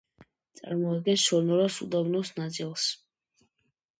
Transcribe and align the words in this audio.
წარმოადგენს 0.59 1.25
სონორას 1.31 1.77
უდაბნოს 1.85 2.31
ნაწილს. 2.39 2.87